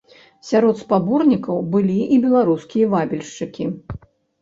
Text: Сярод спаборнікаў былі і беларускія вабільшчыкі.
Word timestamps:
Сярод 0.51 0.79
спаборнікаў 0.83 1.61
былі 1.77 2.01
і 2.17 2.19
беларускія 2.27 2.91
вабільшчыкі. 2.97 3.73